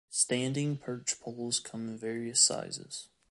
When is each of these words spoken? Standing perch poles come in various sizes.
Standing 0.09 0.77
perch 0.77 1.19
poles 1.19 1.59
come 1.59 1.87
in 1.87 1.95
various 1.95 2.41
sizes. 2.41 3.09